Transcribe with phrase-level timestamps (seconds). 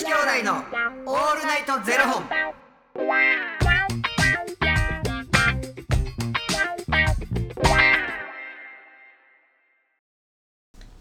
[0.00, 2.24] 子兄弟のオールナイトゼロ本。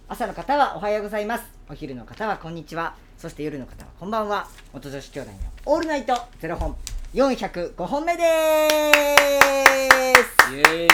[0.10, 1.46] 朝の方はおはようございます。
[1.70, 2.94] お昼の方はこんにちは。
[3.18, 4.50] そして夜の方はこんばんは。
[4.74, 5.38] 元女子兄弟の
[5.74, 6.76] オールナイトゼロ本。
[7.14, 8.28] 405本目です。
[10.54, 10.90] イエーイ。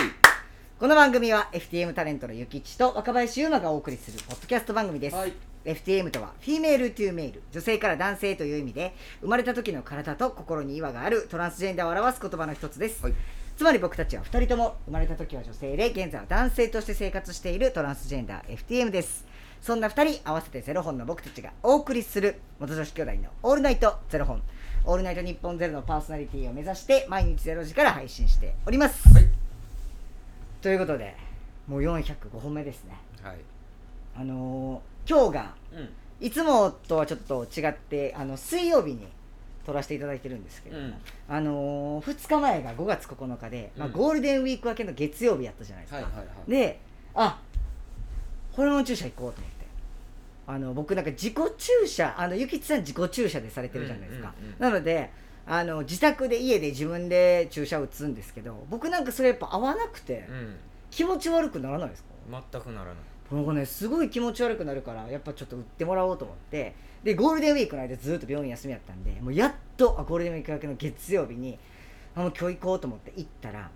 [0.79, 5.33] この番組は FTM タレントのゆきちと若林優馬がお送りするポッドキャスト番組です、はい
[5.65, 13.13] FTM とは Female to Male 女性から男性という意味で生まれた時の体と心に違和があるトランスジェンダーを表す言葉の一つです、はい。
[13.57, 19.25] つまり僕たちは2人とも生まれた時は女性で現在は男性として生活しているトランスジェンダー FTM です。
[19.61, 24.41] そんな2人合わせてゼロ本の僕たちがお送りする元女子兄弟のオールナイトゼロ本。
[24.87, 29.27] オールナイトニッポンゼロのパーソナリティを目指して毎日ゼロ時から配信しております、はい。
[30.61, 31.15] ということで
[31.67, 32.95] もう405本目ですね。
[33.23, 33.37] はい。
[34.15, 35.89] あのー今日がうん。
[36.25, 39.05] いつもとはちょっと違ってあの水曜日に
[39.65, 40.95] 撮らせていただいてるんですけれども、うん。
[41.27, 46.49] あのー、2日前が5月9日で、まあ、うんゴールデンウィーク明けの月曜日やったじゃないですか、はいはいはい。
[46.49, 46.79] で
[47.13, 47.39] あ
[48.53, 49.65] ホルモン注射行こうと思って。
[50.47, 54.59] あの僕なんか自己注射あのゆきちさん自己注射でされてるじゃないですか、うんうんうん。
[54.59, 55.11] なので
[55.47, 60.55] あの自宅で家で自分で注射打つんですけど僕なんかそれやっぱ合わなくて、うん。
[60.91, 62.41] 気持ち悪くならないですか？
[62.51, 62.95] 全くならない
[63.31, 71.57] なんかねすごい気持ち悪くなるからやっぱちょっと売ってもらおうと思ってでゴールデンウィークの間ずっと病院休みやったんでもうやっとあゴールデンウィーク明けの月曜日に
[72.15, 73.69] あもう今日行こうと思って行ったら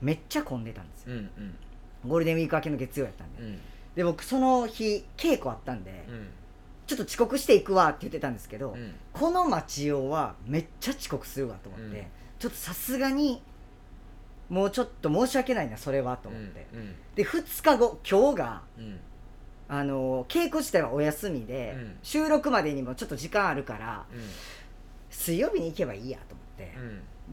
[0.00, 1.14] めっちゃ混んでたんですよ。
[1.14, 1.54] うんうん。
[2.06, 3.42] ゴールデンウィーク明けの月曜やったんで。
[3.42, 3.58] うん。
[3.96, 6.28] で僕その日稽古あったんでうん。
[6.86, 8.94] ちょっと遅刻していくわって言ってたんですけど、うん。
[9.12, 12.04] この町用はめっちゃ遅刻するわと思って、うん。
[12.38, 13.42] ちょっとさすがに
[14.48, 19.00] もうちょっと申し訳ないなそれはと思って、うんで2日後今日がうん。
[19.66, 21.96] あの稽古自体はお休みで、うん。
[22.02, 24.20] 収録までにもちょっと時間あるからうん。
[25.10, 26.74] 水曜日に行けばいいやと思って、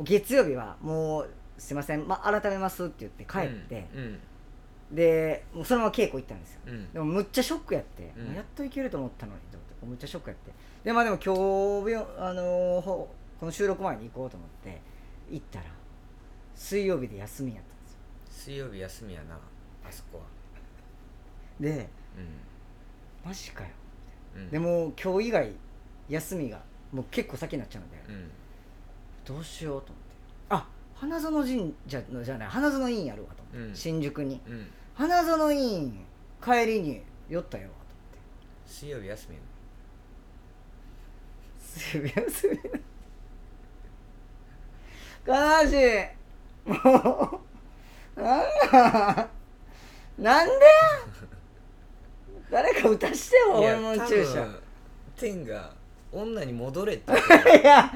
[0.03, 4.19] 月曜日はもうすいません、ま、改めますって言って帰って、うん
[4.91, 6.59] でもうそのまま稽古行ったんですよ。
[6.67, 6.91] うん。
[6.91, 8.03] でもむっちゃショックやって、
[8.35, 10.51] やっと行けると思ったのにと思ってむっちゃショックやって。
[10.83, 11.33] でまあでも今
[11.85, 12.43] 日病あの
[13.39, 14.81] この収録前に行こうと思って
[15.31, 15.65] 行ったら
[16.55, 17.97] 水曜日で休みやったんですよ。
[18.29, 20.23] 水曜日休みやなあそこは。
[21.59, 23.69] でうマジかよ。
[24.37, 24.49] んうん。
[24.49, 25.51] でも今日以外
[26.09, 28.31] 休みがもう結構先になっちゃうんで、うん。
[29.25, 30.11] どうしようと思って。
[30.49, 33.75] あ花園神社のじゃない花園院やるわと思って、うん。
[33.75, 34.41] 新宿に。
[34.47, 34.67] うん。
[34.95, 36.05] 花園院
[36.43, 38.19] 帰りに寄ったよと思って。
[38.65, 39.41] 水曜日休みや
[41.61, 42.57] すみ休み
[45.33, 46.20] 悲しい
[46.65, 46.75] も
[48.17, 49.29] うなんなん
[50.17, 50.53] なんで
[52.49, 54.47] 誰か歌してよホルモン注射
[55.15, 55.71] 天が
[56.11, 57.11] 女に戻れって
[57.61, 57.91] いや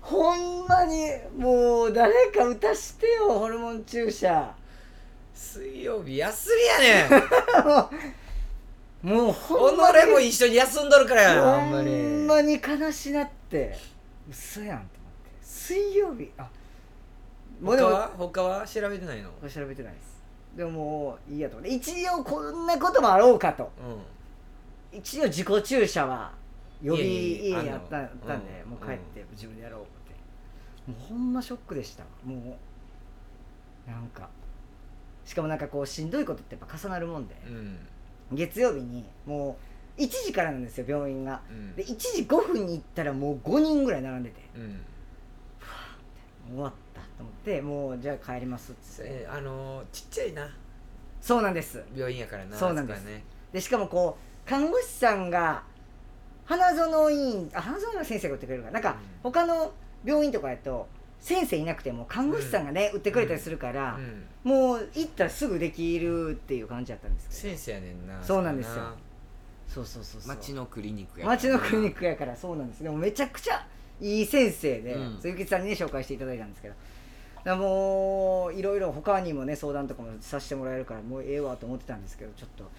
[0.00, 4.54] ほんまにもう誰か歌してよホルモン注射。
[5.34, 6.50] 水曜日休
[6.80, 7.16] みやね
[9.02, 9.08] ん。
[9.08, 9.98] もうほんまに。
[10.06, 11.22] 己も一緒に休んどるから。
[11.22, 11.94] やほんほまに。
[11.94, 13.76] んまに悲しなって。
[14.28, 14.90] 嘘やんと思って。
[15.42, 16.30] 水曜日。
[16.36, 16.48] あ
[17.60, 19.30] もうでも他は他は調べてないの？
[19.48, 20.20] 調べてないです。
[20.56, 21.74] でももういいやと思って。
[21.74, 23.64] 一応こんなこともあろうかと。
[23.64, 26.32] う一応自己注射は
[26.82, 30.90] 予備いやいや家にあったあのったんでうんもう帰って自分でやろうって。
[30.90, 32.04] もうほんまショックでした。
[32.24, 32.58] も
[33.86, 34.28] うなんか。
[35.24, 37.34] しかもなんかこうしんどいことってやっぱ重なるもんで。
[37.34, 37.78] んうん。
[38.32, 39.56] 月曜日にも
[39.98, 41.40] う1時からなんですよ病院が。
[41.50, 41.76] うん。
[41.76, 44.40] で1時5分に行ったらもう5人ぐらい並んでて。
[44.56, 44.80] うん
[46.52, 48.80] 終わったと思ってもうじゃあ帰りますって。
[48.82, 50.48] それあのーちっちゃいな。
[51.20, 51.82] そうなんです。
[51.94, 52.98] 病院やからなそうなんです。
[52.98, 53.24] あこはね。
[53.52, 54.16] でしかもこ
[54.46, 55.62] う看護師さんが
[56.44, 58.96] 花園院あ花園の先生が打ってくれるからなんかうん。
[59.22, 59.72] 他の
[60.04, 60.88] 病院とかやと
[61.20, 64.50] 先生いなくても看護師さんがね、打ってくれたりするからう、ん。
[64.50, 67.40] もう行ったらすぐできるっていう感じだったんですけど。
[67.56, 68.82] 先生やねんなそうなんですよ。
[69.68, 70.36] そうそうそうそう。
[70.36, 71.42] 町のクリニックやからな。
[71.42, 72.82] 町のクリニックやからそうなんです。
[72.82, 73.64] でもめちゃくちゃ
[74.00, 75.18] いい先生で、うん。
[75.20, 76.74] そうゆきさんにね紹介していただいたんですけど。
[77.44, 82.70] だもういろいろ他にもね相談とかもさせてもらえるからもうええわと思ってたんですけどちょっと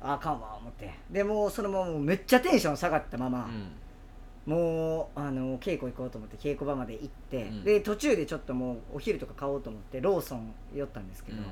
[0.00, 0.90] ああかんわ思って。
[1.10, 4.52] でもうそのままめっちゃテンション下がったまま、うん。
[4.52, 7.64] もうあの稽古行こうと思って稽古場まで行って、うん。
[7.64, 11.42] で途中でちょっともうお昼とか買おうと思ってローソン寄ったんですけど、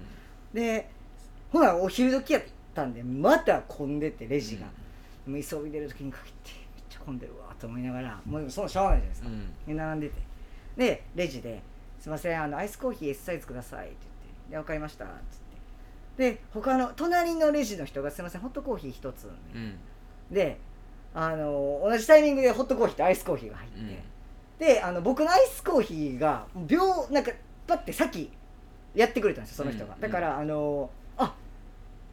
[0.54, 0.88] で
[1.52, 2.42] ほなお昼時やっ
[2.74, 4.64] たんでまた混んでてレジが、
[5.26, 9.66] もう急いでる時に限ってめっちゃ混んでるわと思いながらもうそのしょうがないじゃないですか、うん。
[9.66, 10.14] で並んでて。
[10.76, 11.62] でレジで
[11.98, 15.14] 「すいませんあのアイスコーヒー S サイズください」って言って「で分かりました」っつっ
[16.16, 16.32] て。
[16.32, 19.78] で他の隣のレジの人が「すいませんホットコーヒー一つ」うん。
[20.30, 20.58] で
[21.14, 23.96] あの同じタイミングでホットコーヒーとアイスコーヒーが入って、うん。
[24.58, 27.32] であの僕のアイスコーヒーが秒なんか
[27.66, 28.30] パッてさっき
[28.94, 30.00] やってくれたんですよその人が、うん。
[30.00, 31.34] だからあのあ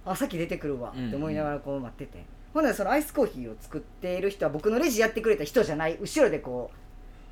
[0.06, 1.08] あさっき出てくるわうん。
[1.08, 6.78] って思いながらこう待ってて、ほんならそのアイスコーヒーを作っている人は僕のレジやってくれた人じゃない後ろでこう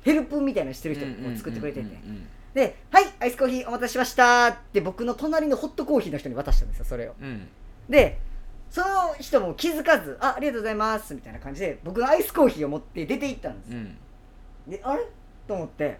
[0.04, 1.88] ヘルプみたいなのしてる人を作ってくれてて、
[2.54, 7.14] で「はいアイスコーヒーお待たせしました」って僕の隣のホットコーヒーの人に渡したんですよそれを。
[7.20, 7.26] うん。
[7.26, 7.48] うん
[7.88, 8.18] で
[8.70, 13.72] その人も気づかず「あありがとうございます」みたいな感じで僕のアイスコーヒーを持って出て行ったんです。
[13.72, 13.96] ようん。
[14.66, 15.02] であれ？
[15.46, 15.98] と思って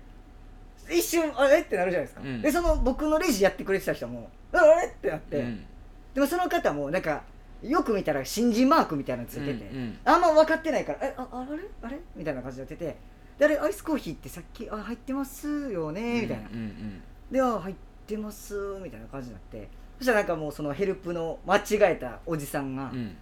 [0.91, 1.61] 一瞬あれ？
[1.61, 2.41] ってなるじゃないですか、うん。
[2.41, 4.87] でその僕のレジやってくれてた人もああれ？
[4.87, 5.67] ってなって、うん。
[6.15, 7.25] でもその方もなんか
[7.63, 9.99] よく見たら新人マークみたいなのついてて、うんうん。
[10.05, 11.63] あんま分かってないから「えあああれ？
[11.83, 12.97] あれ?」みたいな感じでやってて
[13.39, 16.57] 「であれアイスコーヒーってさっきあ入ってますよね」みたいなうん。
[16.57, 17.75] うんであ入っ
[18.07, 19.69] てますみたいな感じになって。
[19.99, 21.63] そしたらなんかもうそのヘルプの間違
[21.93, 23.17] えたおじさんが「うんうん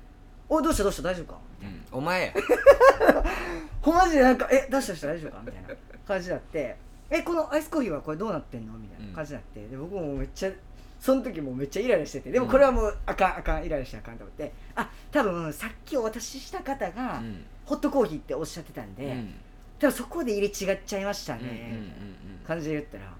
[0.48, 1.02] おどうしたどうした？
[1.02, 1.98] 大丈夫か?」うん。
[1.98, 2.32] お前や。
[3.82, 5.68] ほんまじでなんか「えどうしたどうした大丈夫か?」みたいな
[6.06, 6.76] 感じになって
[7.10, 9.68] 「えこのアイスコーヒーはこれどうなってんの?」みたいな感じになって。
[9.68, 10.50] で僕もめっちゃ
[11.00, 12.30] その時もめっちゃイライラしてて。
[12.30, 14.52] でもこれはもうあかんあかんイライラしたらあかんと思って。
[14.74, 17.44] あ多分さっきお渡しした方がうん。
[17.64, 19.34] ホットコーヒーっておっしゃってたんで、うん。
[19.78, 23.12] 多分そこで入れ違っちゃいましたね、うんうんうん感じで言ったら「は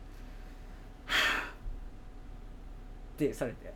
[1.07, 1.51] ぁ。
[3.15, 3.73] ってされて。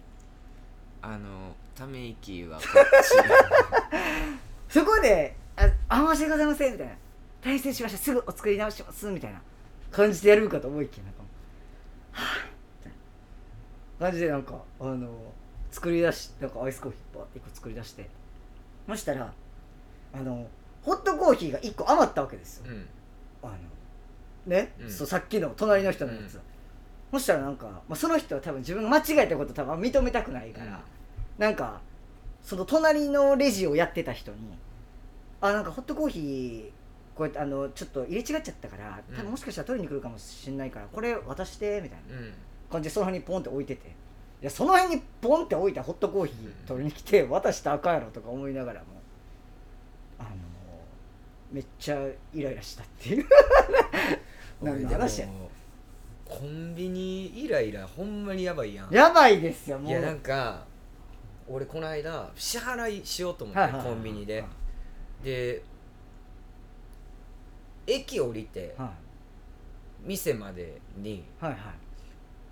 [1.00, 2.68] あのため息はこっ
[4.70, 6.94] そこで「ああ申し訳ございません」みたいな
[7.42, 7.98] 「大成しました。
[7.98, 9.40] すぐお作り直します」みたいな
[9.92, 11.22] 感じでやるかと思いきやなんか
[12.12, 12.53] はぁ
[13.98, 15.08] みたいな感じでなんかあの
[15.70, 18.08] 作り出しなんかアイスコーヒーバーって1個作り出して
[18.86, 19.32] そしたら
[20.12, 20.46] あの
[20.82, 22.66] ホットコーヒーが1個余ったわけですよ。
[22.66, 22.86] ちうん。
[23.42, 23.54] あの
[24.46, 24.90] ね、うん。
[24.90, 26.38] そうさっきの隣の人のやつ、
[27.10, 30.82] そしたらなんか、まあ、その人は多分自分が間違えたこと多分認めたくないから、
[31.38, 31.80] なんか
[32.42, 34.36] その隣のレジをやってた人に
[35.40, 42.16] 「あなんかホットコーヒーこうやってあのちょっと入れ違っちゃったから多分もしかしたら取りに来るかもしれないからこれ渡して」みたいな。
[42.16, 42.34] うん
[42.70, 44.04] 感じでその辺にポンって置いてて。
[44.42, 48.86] いやその辺にポンって置いたホットコーヒー取りに来て渡したらあかんやろとか思いながらも。
[50.18, 50.28] あの
[51.50, 51.98] めっちゃ
[52.34, 53.26] イライラしたっていう。
[54.60, 55.28] 何の話や
[56.26, 58.94] コンビニイライラほんまにやばいやん。
[58.94, 59.90] やばいですよもう。
[59.90, 60.66] いやなんか
[61.48, 63.88] 俺この間支払いしようと思って、はいはいはい。
[63.88, 64.46] コンビニで、は
[65.22, 65.24] い。
[65.24, 65.62] で
[67.86, 68.92] 駅降りては
[70.04, 70.08] い。
[70.08, 71.60] 店までにはいはい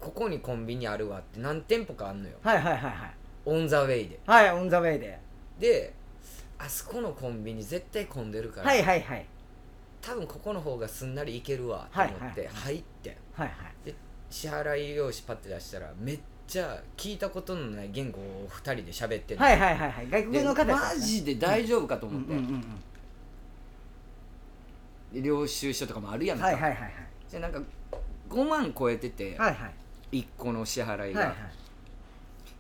[0.03, 2.35] ここにコンビニあるわって何店舗かあんのよ。
[2.43, 3.15] はいはいはいはい。
[3.47, 4.19] オン・ザ・ウェイで。
[4.27, 5.19] はいオンザウェイで。
[5.61, 5.93] で
[6.59, 9.25] あそこのコンビニ絶対混んでるから、はいはいはい。
[10.01, 13.17] 多分ここの方がすんなりいけるわと思って入って。
[13.35, 13.55] はいは
[13.87, 13.95] い。
[14.29, 19.45] 支払い用紙パッて出したらめっちゃ聞いたことのない言語を2人で喋ってんの。
[19.45, 20.09] はいはいはいはい。
[20.11, 22.65] 外国での方マジで大丈夫かとうん思って、うんうん
[25.13, 26.93] で領収書とかもあるやうんんか、はいはいはいはい。
[27.29, 27.61] じゃあなんか
[28.31, 29.75] 5万超えてて、はいはい
[30.13, 31.35] 1個の支払いが。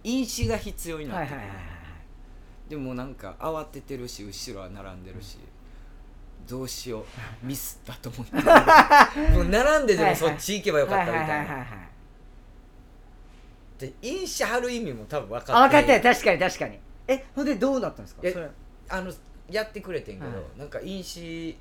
[0.05, 1.73] 印紙が必要になってる、はいはいはいはい
[2.69, 5.37] でもなんか慌ててるし後ろは並んでるし、
[6.49, 7.05] どうしよう
[7.47, 8.35] ミスったと思って
[9.37, 11.67] もう並んででもそっち行けばよかったみたいな。
[13.79, 15.53] で印紙貼る意味も多分分かって。
[15.53, 16.15] あ分かったよない。
[16.15, 16.79] 確かに確かに。
[17.09, 18.21] えほんでどうなったんですか？
[18.25, 18.49] えそれ。
[18.89, 19.13] あの
[19.51, 20.59] やってくれてんけど、はい。
[20.59, 21.59] なんか印紙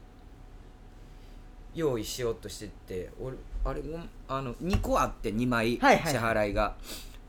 [1.76, 3.82] 用意しようとしてて俺あれ
[4.28, 6.16] あの2個あって2枚支はいはい。
[6.16, 6.76] 払いが、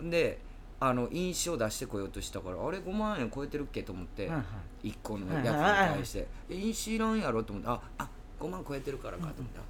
[0.02, 0.38] で
[0.80, 4.42] あの印紙を出してこようとしたからあれ5万円超えてるっけと思って、はいは
[4.82, 4.88] い。
[4.88, 8.08] 1個のやつに対して「え印紙いらんやろ?」と思って「ああ
[8.40, 9.60] 5万超えてるからか」と思った、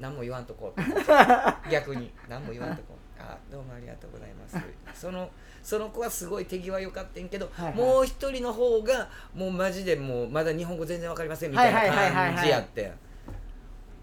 [0.00, 0.72] 何も言わんとこ
[1.70, 2.10] 逆に。
[2.28, 3.04] 何も言わんとこう。
[3.20, 4.56] あどうもありがとうございます。
[4.94, 5.30] その
[5.62, 7.74] その子はすごい手際良かったんけど、はいはい。
[7.74, 12.30] もう一人の方がもうマジでもうまだ日本語全然わかりませんみたいはいはいはいはいはい。
[12.30, 12.92] な感じやって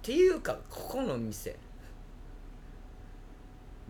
[0.01, 1.55] ていうかここの店。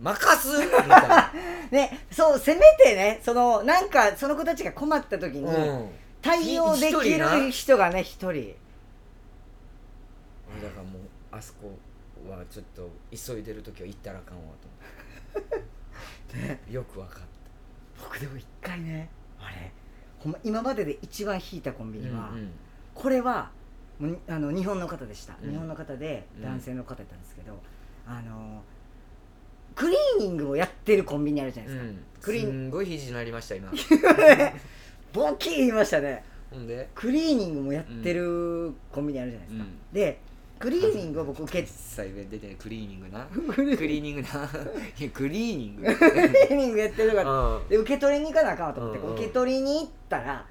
[0.00, 0.48] 任す？
[0.58, 1.32] みたいな、
[1.70, 5.90] ねそうせめてねそのなんかその子たちが困った時にうん。
[6.20, 8.28] 対応できる人がね一人。
[8.30, 8.54] 俺だ
[10.70, 11.02] からもう
[11.32, 11.76] あそこ
[12.28, 14.52] はちょっと急いでる時は行ったらあかんわ
[15.32, 15.60] と思っ
[16.28, 17.22] て、 よくわかっ
[18.00, 19.08] 僕でも一回ね
[19.40, 19.72] あれ
[20.18, 22.52] ほんま今までで一番引いたコンビた、ニは、うんうん。
[22.94, 23.50] これは
[24.28, 25.50] あの日本の方でした、うん。
[25.50, 26.42] 日本の方でうん。
[26.44, 27.58] 男性の方だったんですけど、
[28.06, 28.62] あの
[29.74, 33.70] クリーニングもやってるコンビニあるじゃないですか、うん、クリーンすんごい肘になりました今。
[35.12, 36.24] ボキー言いましたね。
[36.50, 36.88] ほんで？
[36.94, 39.78] クリーニングもやってるコンビニあるじゃないですか、うん。
[39.92, 40.20] で
[40.58, 43.26] クリーニングを僕受け実際出てるクリーニングな。
[43.26, 44.28] クリーニングな。
[44.98, 45.82] いやクリーニング。
[45.82, 47.30] クリーニングやってるから。
[47.30, 47.68] うん。
[47.68, 50.46] で受け取りに行かなあかんと思って、うんうん受け取りに行ったら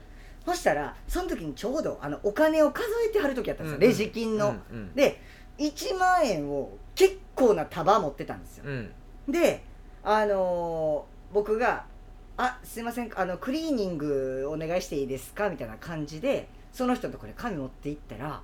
[0.45, 3.89] そしたらその時にちょうどあのお金を数えてはる時やったんですよ、うんうん。
[3.89, 4.95] レジ金の、うんうん。
[4.95, 5.21] で
[5.57, 8.91] 1万円を結構な束持ってたんですよ、うん。
[9.29, 9.63] で
[10.03, 11.86] あのー僕が
[12.36, 18.41] 「あすいませんあのクリーニングお願いしていいですか?」みたいな感じでその人のところに紙持って行ったら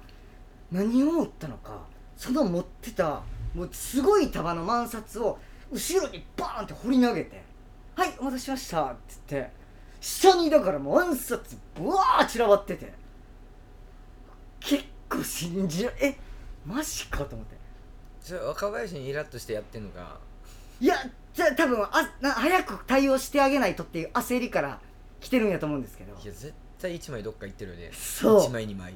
[0.72, 1.82] 何を持ったのか
[2.16, 3.22] その持ってた
[3.54, 5.38] もうすごい束の万札を
[5.72, 7.44] 後ろにバーンって掘り投げて
[7.96, 9.00] 「はいお待たせしました」って
[9.30, 9.51] 言って
[10.08, 12.94] 下にだからもう万札ブワー散らばってて。
[14.62, 16.16] 結構信じらえ
[16.66, 17.58] マジかと思って。
[18.22, 20.18] それ若林にイラッとしてやってんのか。
[20.80, 20.96] いや
[21.34, 24.80] じゃあ多分あな早く対応してあげないとっていう焦りから
[25.20, 26.14] 来てるんやと思うんですけど。
[26.14, 27.92] いや絶対1枚どっか行ってるよね。
[27.94, 28.40] そう。
[28.48, 28.94] 1枚2枚。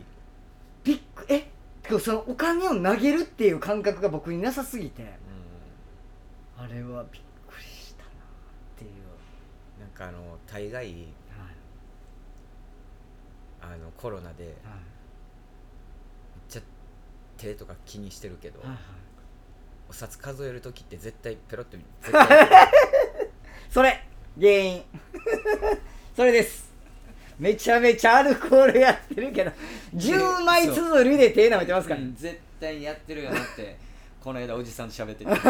[0.86, 1.52] びっくえ
[2.00, 5.04] そのお金を投げるっていう感覚が僕になさすぎて。
[5.04, 5.08] う
[6.58, 8.14] あれはびっくりしたなっ
[8.78, 10.96] ていう、んなんかあの大概はい。
[13.62, 16.62] あのコロナでめっはいちゃ
[17.38, 18.78] 手とか気にしてるけど、はいはい。
[19.90, 21.78] お札数える時って絶対ペロッと
[23.70, 24.04] それ
[24.40, 24.84] 原因。
[26.16, 26.72] それです。
[27.40, 29.52] めちゃめちゃアルコールやってるけど
[29.96, 33.76] 10枚綴りで手舐めてますから、うん絶対やってるよなって
[34.24, 35.32] この間おじさんと喋ってて。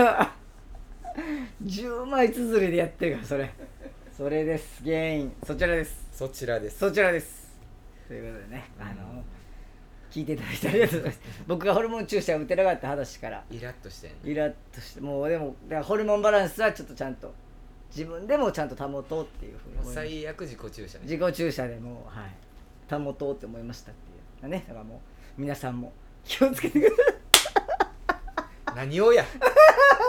[1.66, 3.54] 10枚綴りでやってるからそれ
[4.22, 4.84] それです。
[4.84, 5.34] 原因。
[5.44, 6.08] そちらです。
[6.14, 6.78] そちらです。
[6.78, 7.58] そちらです。
[8.08, 9.24] ということでね、あの
[10.12, 11.42] 聞いていただいてありがとうございます。
[11.48, 13.44] 僕がホルモン注射を打てなかった話から。
[13.50, 14.30] イラッとしてんの。
[14.30, 17.34] イラッとしてもうでもだからホルモンバランスはちょっとちゃんと
[17.90, 21.06] 自分でもちゃんと保とうっていうふうに最悪自己注射ね。
[21.06, 23.04] 自己注射でもうはい。
[23.04, 24.64] 保とうって思いましたっていうね。
[24.68, 25.02] だからも
[25.36, 26.96] う皆さんも気をつけてくだ
[27.40, 28.76] さい。
[28.76, 29.26] 何をや？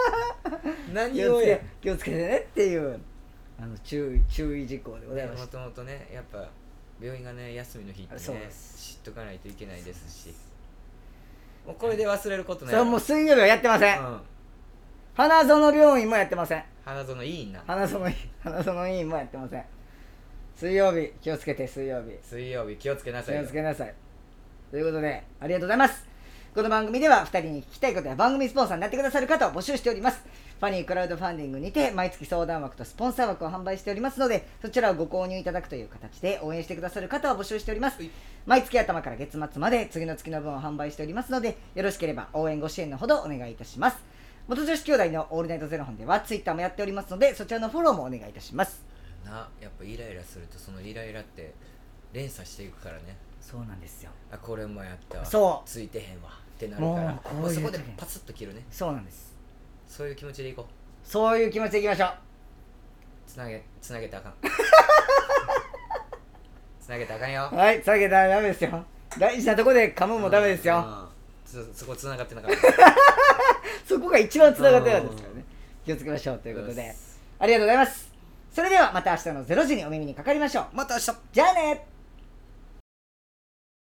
[0.92, 1.58] 何をや？
[1.80, 3.00] 気をつけてねっていう
[3.60, 5.58] あの注意注意事項でございました。
[5.58, 6.48] もともとねやっぱ
[7.00, 8.96] 病院がね休みの日ってそうねです。
[8.96, 10.34] 知っとかないといけないですし。
[11.66, 14.20] もうこれで忘れることそないれはもう水曜日はやってません、うん。
[15.14, 16.64] 花園病院もやってません。
[16.84, 17.62] 花園いいな。
[17.66, 19.64] 花園医花園医院もやってません。
[20.56, 22.18] 水曜日気をつけて水曜日。
[22.22, 23.42] 水曜日気をつけなさ気いよ。
[23.42, 23.94] をつけなさい。
[24.70, 26.12] ということでありがとうございます。
[26.54, 30.22] この番組では2人に聞きたいことや番組スポンサーになってくださる方を募集しております
[30.62, 37.98] ファニークラウドファンディングにて毎月相談枠とスポンサー枠を販売しておりますのでそちらをご購入いただくという形で応援してくださる方を募集しております。
[37.98, 38.10] はい。
[38.46, 43.96] 毎月頭から月末まで次の月の分を販売しておりますのでよろしければ応援ご支援のほどお願いいたします。
[44.46, 48.84] 元女子兄弟のオールナイトゼロ本ではツイッターもやっておりますのでそちらのフォローもお願いいたします。
[49.24, 51.54] なやっぱイライラするとそのイライラって
[52.12, 53.16] 連鎖していくからね。
[53.40, 54.12] そうなんですよ。
[54.30, 55.26] あこれもやったわ。
[55.26, 55.68] そう。
[55.68, 56.30] ついてへんわ。
[56.30, 57.10] ってなるから。
[57.10, 58.62] もうこういうそこでパツッと切るね。
[58.70, 59.31] そうなんです
[59.92, 60.66] そういう気持ちでいこう
[61.06, 62.08] そういう気持ちでいきましょう
[63.26, 64.34] つなげつなげたらあかん
[66.80, 68.84] つなげたらあかんよはい、下げたらダメですよ。
[69.18, 70.78] 大事なとこで噛むもダメですよ。
[70.78, 71.12] うん
[71.44, 72.56] そそこつながってなかった
[73.86, 75.44] そこが一番繋がってなかったですからね。
[75.84, 76.96] 気をつけましょうということで、
[77.38, 78.10] ありがとうございます。
[78.50, 80.66] それではまた明日の0時にお耳にかかりましょう。
[80.72, 81.86] また明日じゃあね